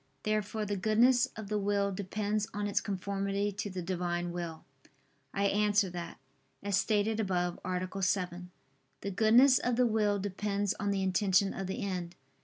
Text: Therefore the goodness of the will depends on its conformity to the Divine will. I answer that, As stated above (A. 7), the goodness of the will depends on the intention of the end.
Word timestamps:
Therefore 0.23 0.65
the 0.65 0.75
goodness 0.75 1.27
of 1.35 1.47
the 1.47 1.59
will 1.59 1.91
depends 1.91 2.47
on 2.55 2.65
its 2.65 2.81
conformity 2.81 3.51
to 3.51 3.69
the 3.69 3.83
Divine 3.83 4.31
will. 4.31 4.65
I 5.31 5.43
answer 5.45 5.91
that, 5.91 6.17
As 6.63 6.75
stated 6.75 7.19
above 7.19 7.59
(A. 7.63 8.01
7), 8.01 8.49
the 9.01 9.11
goodness 9.11 9.59
of 9.59 9.75
the 9.75 9.85
will 9.85 10.17
depends 10.17 10.73
on 10.79 10.89
the 10.89 11.03
intention 11.03 11.53
of 11.53 11.67
the 11.67 11.83
end. 11.83 12.15